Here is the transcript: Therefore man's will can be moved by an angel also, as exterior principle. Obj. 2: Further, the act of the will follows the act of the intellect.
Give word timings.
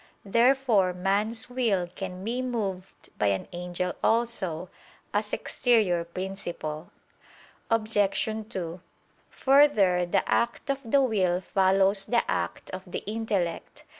Therefore 0.25 0.93
man's 0.93 1.47
will 1.47 1.85
can 1.93 2.23
be 2.23 2.41
moved 2.41 3.15
by 3.19 3.27
an 3.27 3.47
angel 3.51 3.93
also, 4.03 4.67
as 5.13 5.31
exterior 5.31 6.03
principle. 6.05 6.89
Obj. 7.69 8.25
2: 8.49 8.81
Further, 9.29 10.05
the 10.07 10.27
act 10.27 10.71
of 10.71 10.79
the 10.83 11.03
will 11.03 11.39
follows 11.39 12.05
the 12.05 12.23
act 12.27 12.71
of 12.71 12.81
the 12.87 13.03
intellect. 13.05 13.83